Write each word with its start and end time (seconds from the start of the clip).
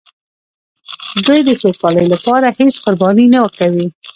دوی 1.25 1.39
د 1.47 1.49
سوکالۍ 1.61 2.05
لپاره 2.13 2.47
هېڅ 2.59 2.73
قرباني 2.83 3.25
نه 3.33 3.39
کوي. 3.59 3.85